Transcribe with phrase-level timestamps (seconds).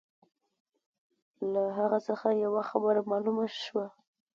[1.51, 3.85] له هغه څخه یوه خبره معلومه شوه.